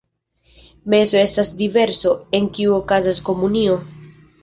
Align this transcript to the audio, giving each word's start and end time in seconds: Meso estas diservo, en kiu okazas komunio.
Meso 0.93 1.19
estas 1.25 1.53
diservo, 1.61 2.17
en 2.41 2.51
kiu 2.59 2.75
okazas 2.83 3.25
komunio. 3.33 3.81